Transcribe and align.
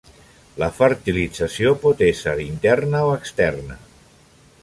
La 0.61 0.69
fertilització 0.77 1.73
pot 1.83 2.01
ésser 2.07 2.35
interna 2.47 3.05
o 3.09 3.13
externa. 3.21 3.81